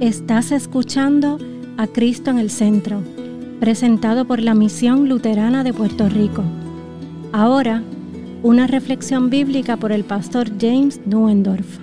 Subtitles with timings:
[0.00, 1.38] Estás escuchando
[1.76, 3.02] a Cristo en el Centro,
[3.60, 6.42] presentado por la Misión Luterana de Puerto Rico.
[7.32, 7.84] Ahora,
[8.42, 11.80] una reflexión bíblica por el pastor James Nuendorf.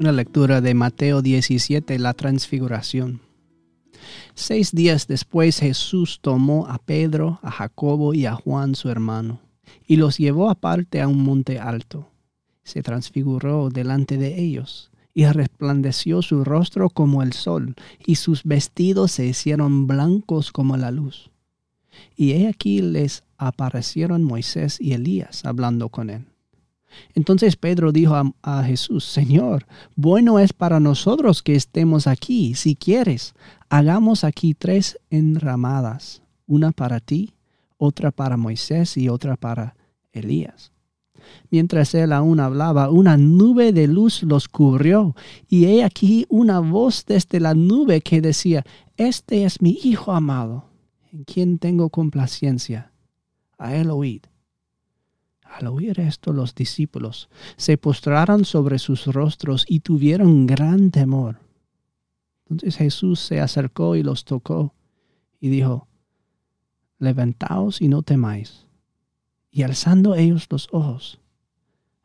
[0.00, 3.20] Una lectura de Mateo 17, la transfiguración.
[4.34, 9.38] Seis días después Jesús tomó a Pedro, a Jacobo y a Juan su hermano,
[9.86, 12.10] y los llevó aparte a un monte alto.
[12.64, 19.12] Se transfiguró delante de ellos y resplandeció su rostro como el sol, y sus vestidos
[19.12, 21.30] se hicieron blancos como la luz.
[22.14, 26.26] Y he aquí les aparecieron Moisés y Elías hablando con él.
[27.14, 32.54] Entonces Pedro dijo a, a, Jesús, Señor, bueno es para nosotros que estemos aquí.
[32.54, 33.34] Si quieres,
[33.70, 37.32] hagamos aquí tres enramadas, una para ti,
[37.78, 39.76] otra para Moisés y otra para
[40.12, 40.72] Elías.
[41.50, 45.14] Mientras él aún hablaba, una nube de luz los cubrió,
[45.48, 48.64] y he aquí una voz desde la nube que decía,
[48.96, 50.66] Este es mi Hijo amado,
[51.12, 52.92] en quien tengo complacencia.
[53.58, 54.22] A él oíd.
[55.42, 61.40] Al oír esto los discípulos se postraron sobre sus rostros y tuvieron gran temor.
[62.48, 64.74] Entonces Jesús se acercó y los tocó
[65.40, 65.88] y dijo,
[66.98, 68.65] Levantaos y no temáis.
[69.56, 71.18] Y alzando ellos los ojos,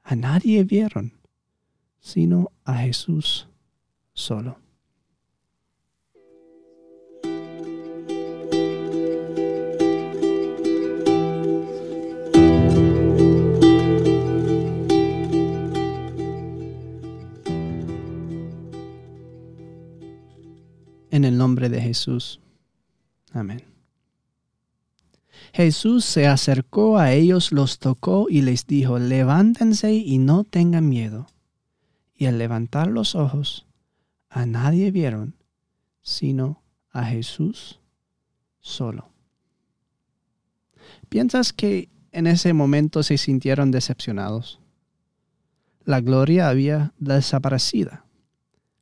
[0.03, 1.11] a nadie vieron,
[1.99, 3.49] sino a Jesús
[4.13, 4.57] solo.
[21.09, 22.39] En el nombre de Jesús.
[23.33, 23.61] Amén.
[25.53, 31.27] Jesús se acercó a ellos, los tocó y les dijo, levántense y no tengan miedo.
[32.15, 33.65] Y al levantar los ojos,
[34.29, 35.35] a nadie vieron,
[36.01, 37.79] sino a Jesús
[38.61, 39.09] solo.
[41.09, 44.59] ¿Piensas que en ese momento se sintieron decepcionados?
[45.83, 47.91] La gloria había desaparecido.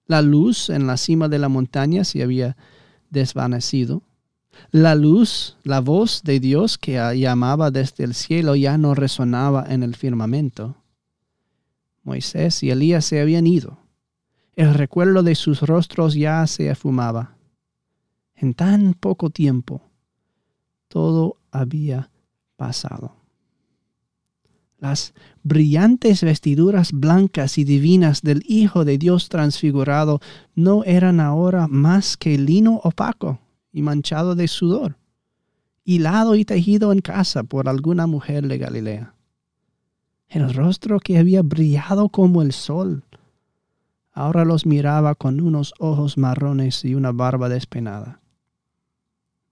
[0.06, 2.58] La luz en la cima de la montaña se había
[3.10, 4.04] desvanecido
[4.72, 9.84] la luz, la voz de Dios que llamaba desde el cielo ya no resonaba en
[9.84, 10.76] el firmamento.
[12.04, 13.78] Moisés y Elías se habían ido.
[14.56, 17.36] El recuerdo de sus rostros ya se afumaba.
[18.36, 19.82] En tan poco tiempo,
[20.88, 22.10] todo había
[22.56, 23.16] pasado.
[24.78, 30.22] Las brillantes vestiduras blancas y divinas del Hijo de Dios transfigurado
[30.56, 33.40] no eran ahora más que lino opaco
[33.72, 34.98] y manchado de sudor,
[35.84, 39.16] hilado y tejido en casa por alguna mujer de Galilea.
[40.28, 43.04] El rostro que había brillado como el sol,
[44.12, 48.22] ahora los miraba con unos ojos marrones y una barba despeinada.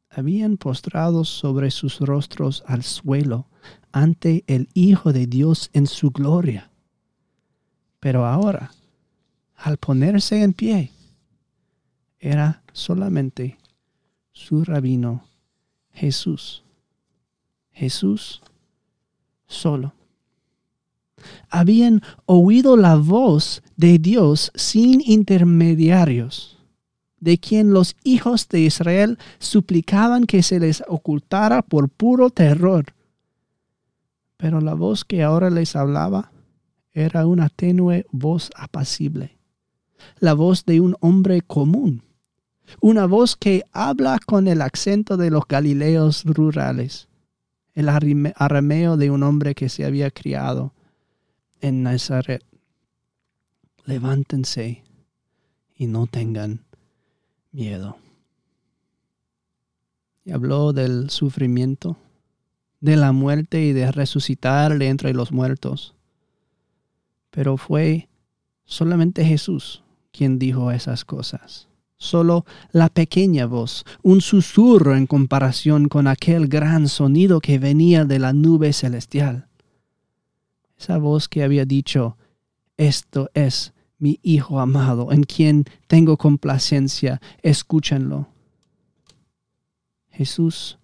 [0.10, 3.48] Habían postrado sobre sus rostros al suelo
[3.92, 6.70] ante el Hijo de Dios en su gloria.
[8.00, 8.72] Pero ahora,
[9.56, 10.92] al ponerse en pie,
[12.20, 13.58] era solamente
[14.38, 15.26] su rabino
[15.92, 16.64] Jesús.
[17.72, 18.42] Jesús
[19.48, 19.94] solo.
[21.50, 26.60] Habían oído la voz de Dios sin intermediarios,
[27.20, 32.94] de quien los hijos de Israel suplicaban que se les ocultara por puro terror.
[34.38, 36.32] Pero la voz que ahora les hablaba
[36.94, 39.36] era una tenue voz apacible,
[40.20, 42.07] la voz de un hombre común
[42.82, 47.08] una voz que habla con el acento de los galileos rurales,
[47.74, 50.74] el arameo de un hombre que se había criado
[51.62, 52.44] en Nazaret.
[53.86, 54.84] Levántense
[55.76, 56.66] y no tengan
[57.52, 57.98] miedo.
[60.26, 61.98] Y habló del sufrimiento,
[62.82, 65.96] de la muerte y de resucitar de entre los muertos.
[67.32, 68.10] Pero fue
[68.66, 71.68] solamente Jesús quien dijo esas cosas
[71.98, 78.20] solo la pequeña voz, un susurro en comparación con aquel gran sonido que venía de
[78.20, 79.48] la nube celestial.
[80.78, 82.18] Esa voz que había dicho,
[82.78, 88.28] esto es mi Hijo amado, en quien tengo complacencia, escúchenlo.
[90.12, 90.78] Jesús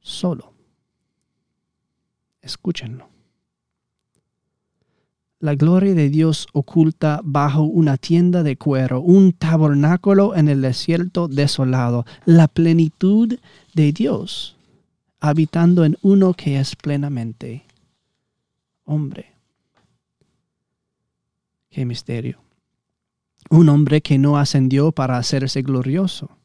[0.00, 0.52] solo.
[2.42, 3.17] Escúchenlo
[5.40, 11.28] la gloria de Dios oculta bajo una tienda de cuero, un tabernáculo en el desierto
[11.28, 13.38] desolado, la plenitud
[13.74, 14.56] de Dios
[15.20, 17.64] habitando en uno que es plenamente
[18.84, 19.32] hombre.
[21.70, 22.40] Qué misterio.
[23.50, 26.36] un hombre que no ascendió para hacerse glorioso,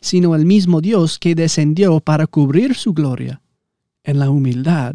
[0.00, 3.40] sino el mismo Dios que descendió para cubrir su gloria
[4.04, 4.94] en la humildad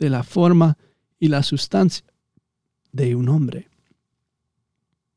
[0.00, 0.76] de la forma
[1.20, 2.04] y la sustancia
[2.94, 3.68] de un hombre.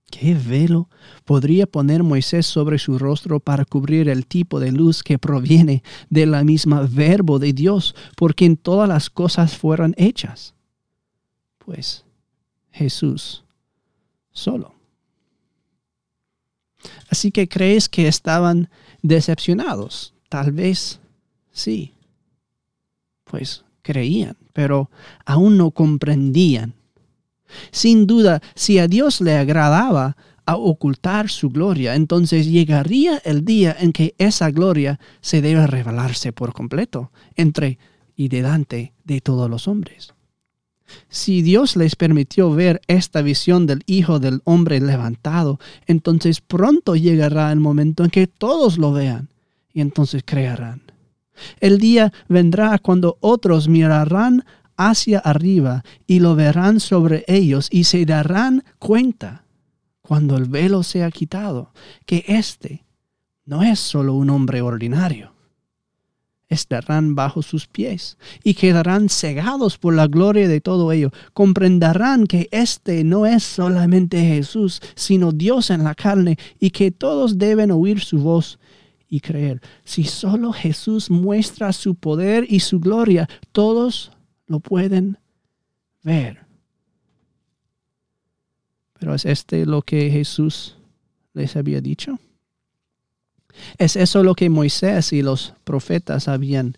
[0.09, 0.89] ¿Qué velo
[1.25, 6.25] podría poner Moisés sobre su rostro para cubrir el tipo de luz que proviene de
[6.25, 10.55] la misma verbo de Dios, por quien todas las cosas fueron hechas?
[11.59, 12.03] Pues
[12.71, 13.43] Jesús
[14.31, 14.73] solo.
[17.09, 18.69] Así que crees que estaban
[19.01, 20.13] decepcionados.
[20.29, 20.99] Tal vez
[21.51, 21.93] sí.
[23.25, 24.89] Pues creían, pero
[25.25, 26.73] aún no comprendían
[27.71, 33.75] sin duda, si a Dios le agradaba a ocultar su gloria, entonces llegaría el día
[33.77, 37.77] en que esa gloria se debe revelarse por completo entre
[38.15, 40.13] y delante de todos los hombres.
[41.09, 47.51] Si Dios les permitió ver esta visión del Hijo del Hombre levantado, entonces pronto llegará
[47.51, 49.29] el momento en que todos lo vean
[49.73, 50.81] y entonces creerán.
[51.59, 54.43] El día vendrá cuando otros mirarán
[54.77, 59.43] hacia arriba y lo verán sobre ellos y se darán cuenta
[60.01, 61.73] cuando el velo sea quitado
[62.05, 62.85] que éste
[63.45, 65.33] no es solo un hombre ordinario.
[66.49, 71.11] Estarán bajo sus pies y quedarán cegados por la gloria de todo ello.
[71.33, 77.37] Comprenderán que éste no es solamente Jesús, sino Dios en la carne y que todos
[77.37, 78.59] deben oír su voz
[79.09, 79.61] y creer.
[79.83, 84.11] Si solo Jesús muestra su poder y su gloria, todos
[84.47, 85.17] lo pueden
[86.03, 86.45] ver.
[88.93, 90.77] Pero ¿es este lo que Jesús
[91.33, 92.17] les había dicho?
[93.77, 96.75] ¿Es eso lo que Moisés y los profetas habían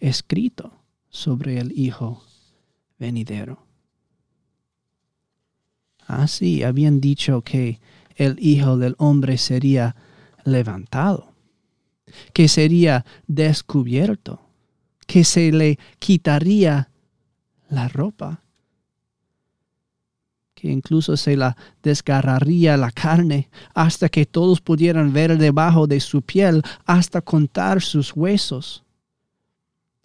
[0.00, 0.72] escrito
[1.08, 2.22] sobre el Hijo
[2.98, 3.64] venidero?
[6.06, 7.80] Así ah, habían dicho que
[8.16, 9.96] el Hijo del Hombre sería
[10.44, 11.32] levantado,
[12.32, 14.40] que sería descubierto,
[15.06, 16.90] que se le quitaría
[17.68, 18.40] la ropa,
[20.54, 26.22] que incluso se la desgarraría la carne hasta que todos pudieran ver debajo de su
[26.22, 28.84] piel, hasta contar sus huesos.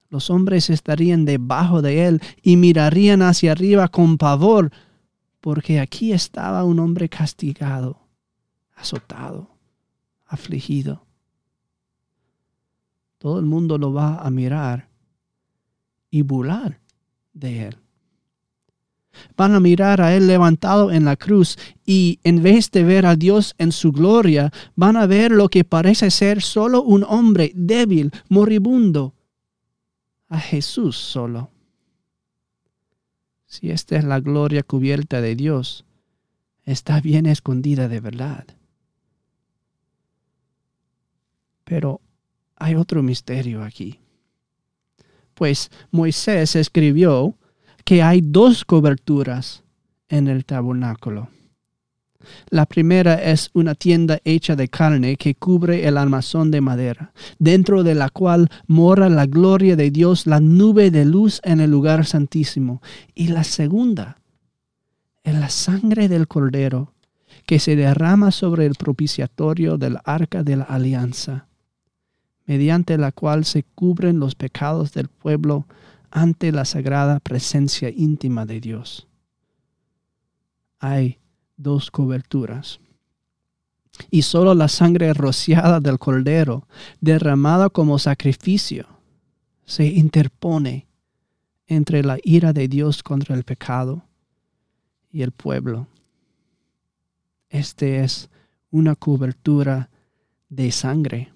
[0.10, 4.72] Los hombres estarían debajo de él y mirarían hacia arriba con pavor,
[5.40, 8.00] porque aquí estaba un hombre castigado,
[8.76, 9.52] azotado,
[10.26, 11.06] afligido.
[13.20, 14.90] Todo el mundo lo va a mirar
[16.10, 16.80] y burlar
[17.34, 17.78] de Él.
[19.36, 23.16] Van a mirar a Él levantado en la cruz y en vez de ver a
[23.16, 28.12] Dios en su gloria, van a ver lo que parece ser solo un hombre débil,
[28.30, 29.16] moribundo,
[30.28, 31.52] a Jesús solo.
[33.46, 35.86] Si esta es la gloria cubierta de Dios,
[36.66, 38.46] está bien escondida de verdad.
[41.64, 42.00] Pero
[42.56, 44.00] hay otro misterio aquí
[45.40, 47.38] pues Moisés escribió
[47.86, 49.64] que hay dos coberturas
[50.10, 51.30] en el tabernáculo.
[52.50, 57.84] La primera es una tienda hecha de carne que cubre el armazón de madera, dentro
[57.84, 62.06] de la cual mora la gloria de Dios, la nube de luz en el lugar
[62.06, 62.82] santísimo.
[63.16, 64.18] Y la segunda
[65.24, 66.94] es la sangre del cordero
[67.46, 71.49] que se derrama sobre el propiciatorio del arca de la alianza
[72.50, 75.68] mediante la cual se cubren los pecados del pueblo
[76.10, 79.08] ante la sagrada presencia íntima de Dios.
[80.80, 81.20] Hay
[81.58, 82.80] dos coberturas.
[84.10, 86.68] Y solo la sangre rociada del cordero,
[87.02, 88.88] derramada como sacrificio,
[89.66, 90.88] se interpone
[91.68, 94.02] entre la ira de Dios contra el pecado
[95.12, 95.86] y el pueblo.
[97.48, 98.32] Este es
[98.72, 99.92] una cobertura
[100.50, 101.32] de sangre.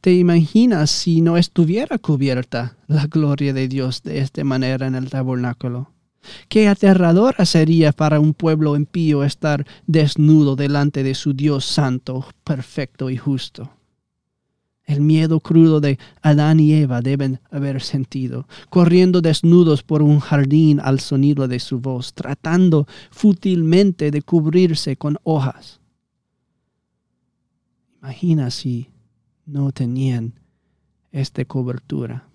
[0.00, 5.10] ¿Te imaginas si no estuviera cubierta la gloria de Dios de esta manera en el
[5.10, 5.90] tabernáculo?
[6.48, 13.10] Qué aterradora sería para un pueblo impío estar desnudo delante de su Dios santo, perfecto
[13.10, 13.70] y justo.
[14.84, 20.78] El miedo crudo de Adán y Eva deben haber sentido, corriendo desnudos por un jardín
[20.78, 25.80] al sonido de su voz, tratando fútilmente de cubrirse con hojas.
[28.00, 28.88] Imagina si
[29.46, 30.34] no tenían
[31.12, 32.28] esta cobertura.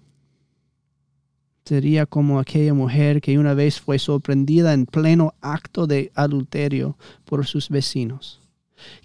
[1.65, 7.45] Sería como aquella mujer que una vez fue sorprendida en pleno acto de adulterio por
[7.45, 8.41] sus vecinos,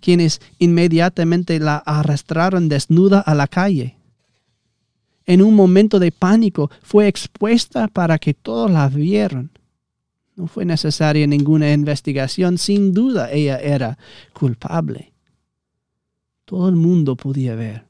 [0.01, 3.97] quienes inmediatamente la arrastraron desnuda a la calle.
[5.27, 9.51] En un momento de pánico fue expuesta para que todos la vieran.
[10.37, 12.59] No fue necesaria ninguna investigación.
[12.59, 13.99] Sin duda ella era
[14.33, 15.13] culpable.
[16.45, 17.86] Todo el mundo podía ver.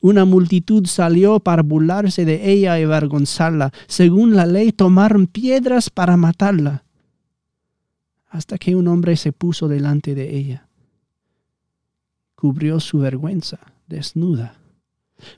[0.00, 3.72] Una multitud salió para burlarse de ella y avergonzarla.
[3.86, 6.84] Según la ley, tomaron piedras para matarla.
[8.28, 10.68] Hasta que un hombre se puso delante de ella.
[12.34, 14.56] Cubrió su vergüenza, desnuda,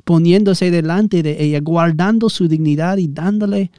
[0.05, 3.71] poniéndose delante de ella, guardando su dignidad y dándole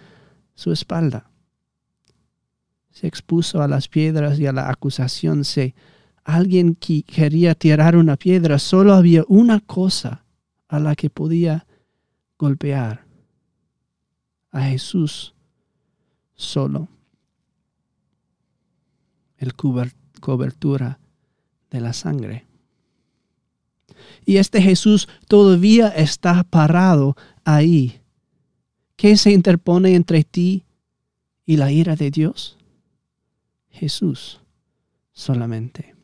[0.53, 1.29] su espalda.
[2.91, 5.43] Se expuso a las piedras y a la acusación.
[5.43, 5.73] Si
[6.23, 10.24] alguien que quería tirar una piedra, solo había una cosa
[10.67, 11.65] a la que podía
[12.37, 13.05] golpear
[14.51, 15.33] a Jesús
[16.35, 16.87] solo.
[19.37, 20.99] El cobertura
[21.69, 22.45] de la sangre.
[24.25, 28.01] Y este Jesús todavía está parado ahí.
[28.95, 30.63] ¿Qué se interpone entre ti
[31.45, 32.57] y la ira de Dios?
[33.69, 34.39] Jesús
[35.11, 35.94] solamente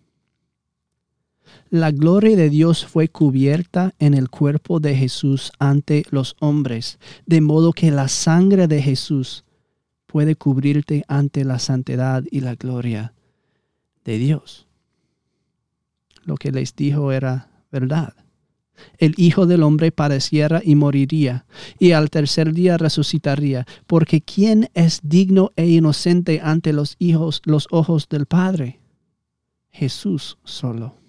[1.71, 7.39] la gloria de Dios fue cubierta en el cuerpo de Jesús ante los hombres, de
[7.39, 9.45] modo que la sangre de Jesús
[10.05, 13.13] puede cubrirte ante la santidad y la gloria
[14.03, 14.67] de Dios.
[16.25, 18.15] Lo que les dijo era verdad.
[18.97, 21.45] El Hijo del Hombre padeciera y moriría,
[21.79, 27.67] y al tercer día resucitaría, porque ¿quién es digno e inocente ante los hijos, los
[27.71, 28.81] ojos del Padre?
[29.69, 31.00] Jesús solo.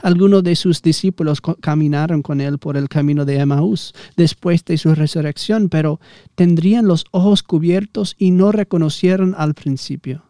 [0.00, 4.94] Algunos de sus discípulos caminaron con él por el camino de Emmaús después de su
[4.94, 6.00] resurrección, pero
[6.34, 10.24] tendrían los ojos cubiertos y no reconocieron al principio.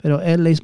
[0.00, 0.60] Pero él les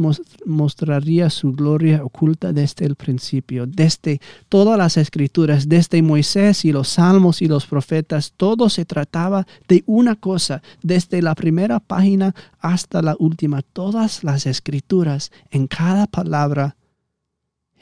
[0.46, 6.88] mostraría su gloria oculta desde el principio, desde todas las escrituras, desde Moisés y los
[6.88, 8.32] salmos y los profetas.
[8.36, 13.62] Todo se trataba de una cosa, desde la primera página hasta la última.
[13.62, 16.76] Todas las escrituras, en cada palabra,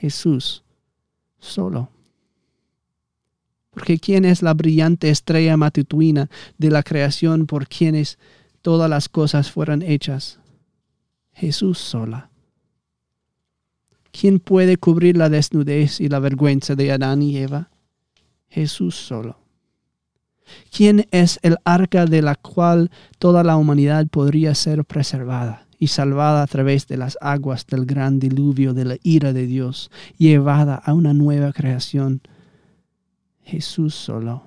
[0.03, 0.65] Jesús
[1.39, 1.89] solo.
[3.71, 6.29] Porque ¿quién es la brillante estrella matutina
[6.59, 8.19] de la creación por quienes
[8.63, 10.41] todas las cosas fueron hechas?
[11.35, 12.31] Jesús sola.
[14.11, 17.71] ¿Quién puede cubrir la desnudez y la vergüenza de Adán y Eva?
[18.49, 19.39] Jesús solo.
[20.77, 22.91] ¿Quién es el arca de la cual
[23.21, 25.69] toda la humanidad podría ser preservada?
[25.83, 29.91] Y salvada a través de las aguas del gran diluvio de la ira de Dios,
[30.17, 32.21] llevada a una nueva creación.
[33.43, 34.45] Jesús solo.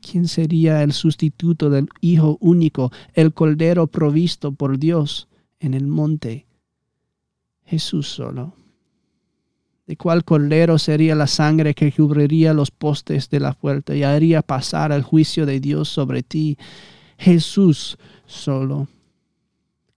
[0.00, 5.26] ¿Quién sería el sustituto del Hijo único, el Cordero provisto por Dios
[5.58, 6.46] en el monte?
[7.64, 8.54] Jesús solo.
[9.88, 14.42] ¿De cuál cordero sería la sangre que cubriría los postes de la puerta y haría
[14.42, 16.56] pasar el juicio de Dios sobre ti?
[17.18, 18.86] Jesús solo.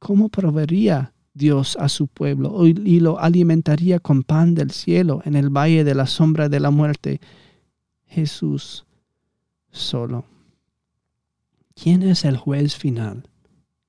[0.06, 5.50] ¿Cómo proveería Dios a su pueblo y lo alimentaría con pan del cielo en el
[5.50, 7.20] valle de la sombra de la muerte?
[8.06, 8.86] Jesús
[9.72, 10.26] solo.
[11.74, 13.28] ¿Quién es el juez final?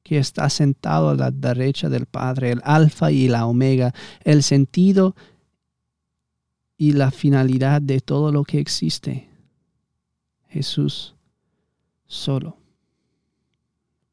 [0.02, 3.92] que está sentado a la derecha del Padre, el alfa y la omega,
[4.24, 5.14] el sentido
[6.78, 9.28] y la finalidad de todo lo que existe.
[10.48, 11.14] Jesús
[12.06, 12.56] solo.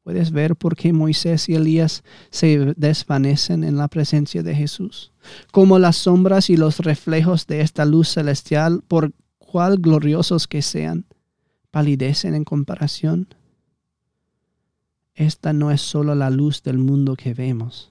[0.04, 5.12] ¿Puedes ver por qué Moisés y Elías se desvanecen en la presencia de Jesús?
[5.50, 11.06] Como las sombras y los reflejos de esta luz celestial, por cual gloriosos que sean,
[11.70, 13.34] palidecen en comparación.
[15.14, 17.90] Esta no es sólo la luz del mundo que vemos,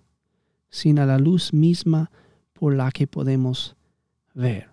[0.69, 2.11] sino la luz misma
[2.53, 3.75] por la que podemos
[4.35, 4.69] ver.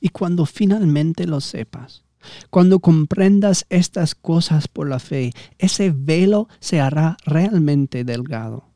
[0.00, 2.02] Y cuando finalmente lo sepas,
[2.50, 8.68] cuando comprendas estas cosas por la fe, ese velo se hará realmente delgado.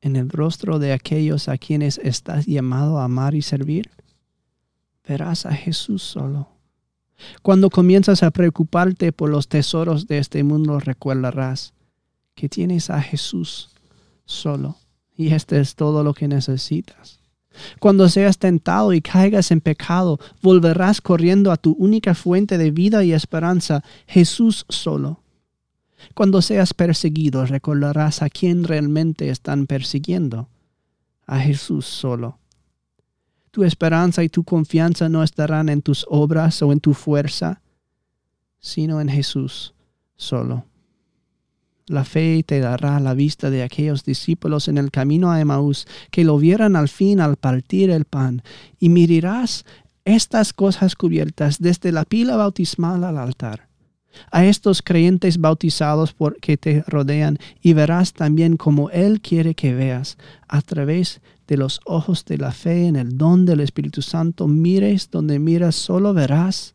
[0.00, 3.90] En el rostro de aquellos a quienes estás llamado a amar y servir,
[5.06, 6.48] verás a Jesús solo.
[7.42, 11.74] Cuando comienzas a preocuparte por los tesoros de este mundo, recordarás
[12.34, 13.70] que tienes a Jesús
[14.24, 14.76] solo.
[15.14, 17.19] Y este es todo lo que necesitas.
[17.78, 23.04] Cuando seas tentado y caigas en pecado, volverás corriendo a tu única fuente de vida
[23.04, 25.22] y esperanza, Jesús solo.
[26.14, 30.48] Cuando seas perseguido, recordarás a quién realmente están persiguiendo,
[31.26, 32.38] a Jesús solo.
[33.50, 37.60] Tu esperanza y tu confianza no estarán en tus obras o en tu fuerza,
[38.60, 39.74] sino en Jesús
[40.16, 40.64] solo.
[41.90, 46.22] La fe te dará la vista de aquellos discípulos en el camino a Emaús que
[46.22, 48.44] lo vieran al fin al partir el pan,
[48.78, 49.64] y mirarás
[50.04, 53.68] estas cosas cubiertas desde la pila bautismal al altar.
[54.30, 59.74] a estos creyentes bautizados por que te rodean y verás también como Él quiere que
[59.74, 60.16] veas
[60.46, 64.46] a través de los ojos de la fe en el don del Espíritu Santo.
[64.46, 66.74] Mires donde miras, solo verás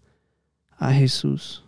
[0.77, 1.64] a Jesús.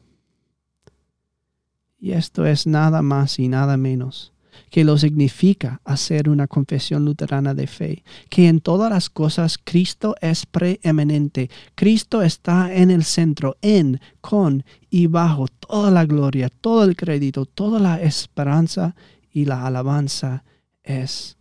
[2.00, 4.34] Y esto es nada más y nada menos
[4.70, 10.16] que lo significa hacer una confesión luterana de fe, que en todas las cosas Cristo
[10.22, 16.84] es preeminente, Cristo está en el centro, en, con y bajo toda la gloria, todo
[16.84, 18.96] el crédito, toda la esperanza
[19.32, 20.44] y la alabanza
[20.84, 21.38] es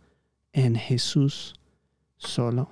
[0.53, 1.55] en Jesús
[2.17, 2.69] solo.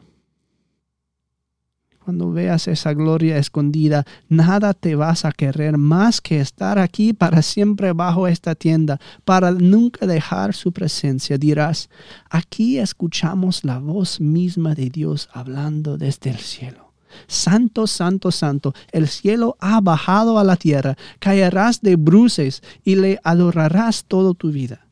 [2.06, 7.42] Cuando veas esa gloria escondida, nada te vas a querer más que estar aquí para
[7.42, 11.40] siempre bajo esta tienda, para nunca dejar su presencia.
[11.40, 11.90] Dirás,
[12.30, 16.94] aquí escuchamos la voz misma de Dios hablando desde el cielo.
[17.26, 23.20] Santo, santo, santo, el cielo ha bajado a la tierra, caerás de bruces y le
[23.24, 24.86] adorarás toda tu vida.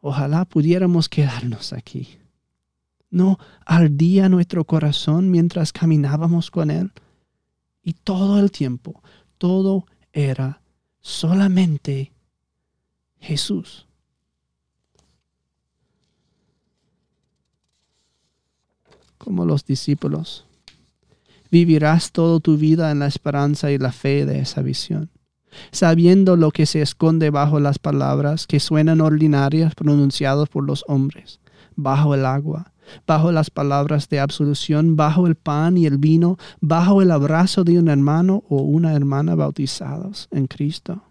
[0.00, 2.18] Ojalá pudiéramos quedarnos aquí
[3.10, 6.92] ¿No ardía nuestro corazón mientras caminábamos con Él?
[7.82, 9.02] Y todo el tiempo,
[9.38, 10.60] todo era
[11.00, 12.12] solamente
[13.18, 13.86] Jesús.
[19.16, 20.46] Como los discípulos,
[21.50, 25.10] vivirás toda tu vida en la esperanza y la fe de esa visión,
[25.72, 31.40] sabiendo lo que se esconde bajo las palabras que suenan ordinarias pronunciadas por los hombres,
[31.74, 32.72] bajo el agua,
[33.06, 37.78] bajo las palabras de absolución, bajo el pan y el vino, bajo el abrazo de
[37.78, 41.02] un hermano o una hermana bautizados en Cristo.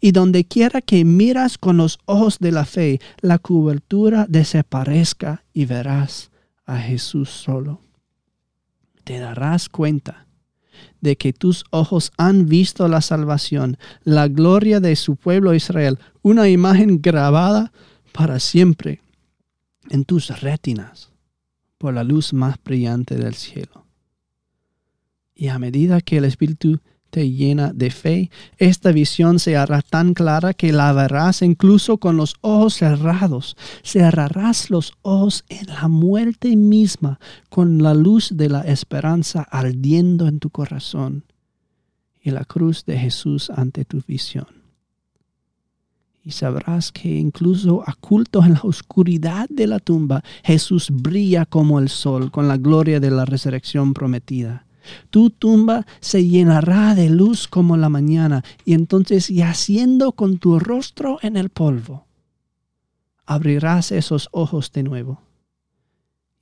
[0.00, 5.64] Y donde quiera que miras con los ojos de la fe, la cobertura desaparezca y
[5.64, 6.30] verás
[6.66, 7.80] a Jesús solo.
[9.04, 10.26] Te darás cuenta
[11.00, 16.48] de que tus ojos han visto la salvación, la gloria de su pueblo Israel, una
[16.48, 17.72] imagen grabada
[18.12, 19.00] para siempre
[19.90, 21.12] en tus rétinas
[21.78, 23.86] por la luz más brillante del cielo.
[25.34, 30.14] Y a medida que el Espíritu te llena de fe, esta visión se hará tan
[30.14, 33.56] clara que la verás incluso con los ojos cerrados.
[33.82, 37.18] Cerrarás los ojos en la muerte misma
[37.50, 41.24] con la luz de la esperanza ardiendo en tu corazón
[42.22, 44.61] y la cruz de Jesús ante tu visión
[46.24, 51.88] y sabrás que incluso oculto en la oscuridad de la tumba, Jesús brilla como el
[51.88, 54.66] sol con la gloria de la resurrección prometida.
[55.10, 61.18] Tu tumba se llenará de luz como la mañana, y entonces yaciendo con tu rostro
[61.22, 62.06] en el polvo,
[63.26, 65.20] abrirás esos ojos de nuevo.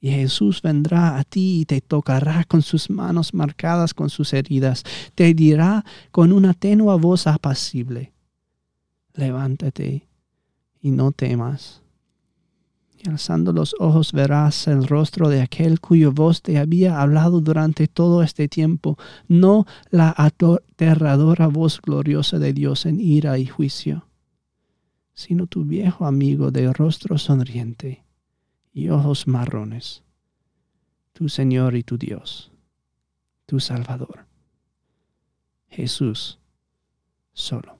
[0.02, 4.84] Y Jesús vendrá a ti y te tocará con sus manos marcadas con sus heridas,
[5.14, 8.14] te dirá con una tenua voz apacible,
[9.14, 10.08] levántate
[10.80, 11.82] y no temas.
[13.02, 17.88] Y alzando los ojos verás el rostro de aquel cuyo voz te había hablado durante
[17.88, 24.06] todo este tiempo, no la aterradora voz gloriosa de Dios en ira y juicio,
[25.14, 28.04] sino tu viejo amigo de rostro sonriente
[28.72, 30.02] y ojos marrones,
[31.14, 32.52] tu Señor y tu Dios,
[33.46, 34.26] tu Salvador,
[35.68, 36.38] Jesús
[37.32, 37.79] solo